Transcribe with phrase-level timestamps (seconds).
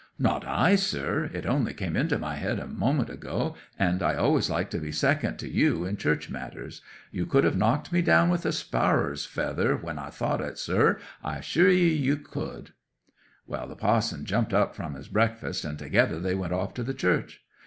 [0.17, 1.29] '"Not I, sir!
[1.31, 4.91] It only came into my head a moment ago, and I always like to be
[4.91, 6.81] second to you in church matters.
[7.11, 10.97] You could have knocked me down with a sparrer's feather when I thought o't, sir;
[11.23, 12.71] I assure 'ee you could!"
[13.45, 16.95] 'Well, the parson jumped up from his breakfast, and together they went off to the
[16.95, 17.43] church.